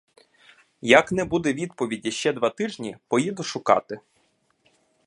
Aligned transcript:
Як 0.91 1.11
не 1.11 1.25
буде 1.25 1.53
відповіді 1.53 2.11
ще 2.11 2.33
два 2.33 2.49
тижні, 2.49 2.97
поїду 3.07 3.43
шукати. 3.43 3.99